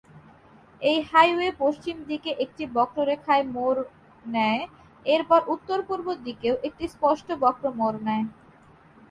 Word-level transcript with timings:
এই 0.81 0.97
হাইওয়ে 1.09 1.49
পশ্চিম 1.59 1.95
দিকে 2.09 2.31
একটি 2.43 2.63
বক্ররেখায় 2.75 3.45
মোর 3.55 3.75
নেয়, 4.25 4.61
এরপর 5.05 5.39
উত্তরপূর্ব 5.53 6.07
দিকেও 6.25 6.55
একটি 6.67 6.85
স্পষ্ট 6.87 7.27
বক্র 7.43 7.65
মোর 7.79 7.93
নেয়। 8.07 8.25